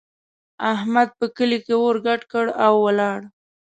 احمد 0.73 1.09
په 1.19 1.25
کلي 1.37 1.59
کې 1.65 1.73
اور 1.81 1.95
ګډ 2.05 2.21
کړ 2.31 2.45
او 2.65 2.73
ولاړ. 2.85 3.19